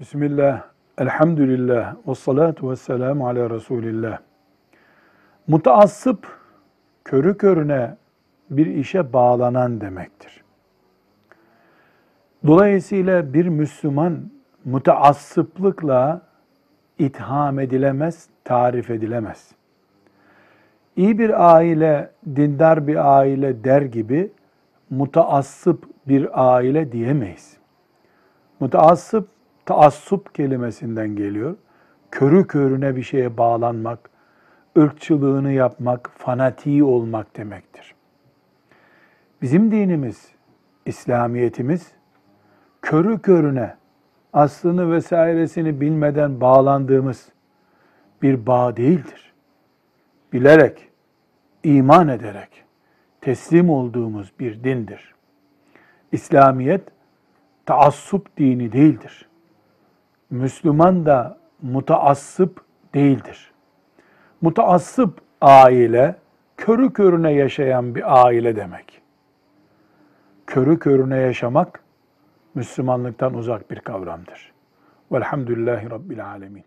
Bismillah, 0.00 0.62
elhamdülillah, 0.98 1.96
ve 2.08 2.14
salatu 2.14 2.70
ve 2.70 2.76
selamu 2.76 3.28
ala 3.28 3.50
Resulillah. 3.50 4.18
Mutaassıp, 5.46 6.38
körü 7.04 7.36
körüne 7.38 7.96
bir 8.50 8.66
işe 8.66 9.12
bağlanan 9.12 9.80
demektir. 9.80 10.44
Dolayısıyla 12.46 13.32
bir 13.32 13.46
Müslüman 13.48 14.30
mutaassıplıkla 14.64 16.20
itham 16.98 17.58
edilemez, 17.58 18.28
tarif 18.44 18.90
edilemez. 18.90 19.52
İyi 20.96 21.18
bir 21.18 21.54
aile, 21.54 22.10
dindar 22.36 22.86
bir 22.86 23.16
aile 23.18 23.64
der 23.64 23.82
gibi 23.82 24.30
mutaassıp 24.90 25.84
bir 26.08 26.54
aile 26.54 26.92
diyemeyiz. 26.92 27.56
Mutaassıp, 28.60 29.35
taassup 29.66 30.34
kelimesinden 30.34 31.16
geliyor. 31.16 31.56
Körü 32.10 32.46
körüne 32.46 32.96
bir 32.96 33.02
şeye 33.02 33.36
bağlanmak, 33.36 34.10
ırkçılığını 34.78 35.52
yapmak, 35.52 36.10
fanatiği 36.18 36.84
olmak 36.84 37.36
demektir. 37.36 37.94
Bizim 39.42 39.70
dinimiz, 39.70 40.28
İslamiyetimiz 40.86 41.92
körü 42.82 43.18
körüne 43.18 43.74
aslını 44.32 44.92
vesairesini 44.92 45.80
bilmeden 45.80 46.40
bağlandığımız 46.40 47.28
bir 48.22 48.46
bağ 48.46 48.76
değildir. 48.76 49.32
Bilerek, 50.32 50.88
iman 51.64 52.08
ederek 52.08 52.64
teslim 53.20 53.70
olduğumuz 53.70 54.32
bir 54.40 54.64
dindir. 54.64 55.14
İslamiyet 56.12 56.82
taassup 57.66 58.36
dini 58.36 58.72
değildir. 58.72 59.28
Müslüman 60.30 61.06
da 61.06 61.38
mutaassıp 61.62 62.64
değildir. 62.94 63.52
Mutaassıp 64.40 65.20
aile, 65.40 66.16
körü 66.56 66.92
körüne 66.92 67.32
yaşayan 67.32 67.94
bir 67.94 68.24
aile 68.26 68.56
demek. 68.56 69.02
Körü 70.46 70.78
körüne 70.78 71.16
yaşamak, 71.16 71.80
Müslümanlıktan 72.54 73.34
uzak 73.34 73.70
bir 73.70 73.80
kavramdır. 73.80 74.52
Velhamdülillahi 75.12 75.90
Rabbil 75.90 76.26
Alemin. 76.26 76.64